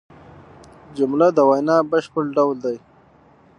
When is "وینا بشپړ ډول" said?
1.49-2.57